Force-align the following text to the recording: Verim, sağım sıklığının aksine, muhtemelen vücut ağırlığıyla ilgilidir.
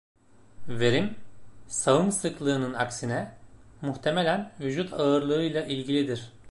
Verim, 0.67 1.15
sağım 1.67 2.11
sıklığının 2.11 2.73
aksine, 2.73 3.37
muhtemelen 3.81 4.51
vücut 4.59 4.93
ağırlığıyla 4.93 5.63
ilgilidir. 5.65 6.33